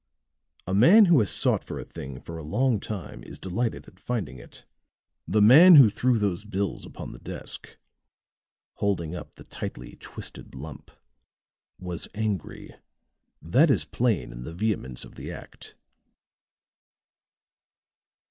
[0.65, 3.99] "A man who has sought for a thing for a long time is delighted at
[3.99, 4.65] finding it.
[5.27, 7.77] The man who threw those bills upon the desk,"
[8.77, 10.89] holding up the tightly twisted lump,
[11.77, 12.73] "was angry.
[13.43, 15.75] That is plain in the vehemence of the act."